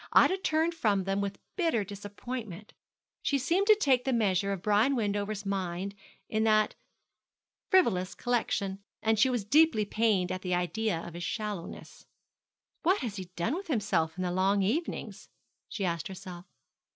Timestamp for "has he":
13.01-13.25